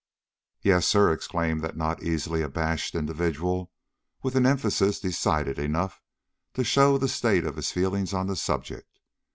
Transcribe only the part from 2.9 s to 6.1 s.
individual, with an emphasis decided enough